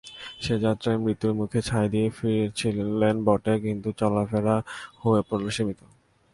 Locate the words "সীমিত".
5.49-5.79